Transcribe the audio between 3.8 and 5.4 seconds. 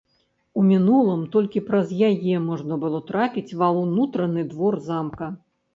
ўнутраны двор замка.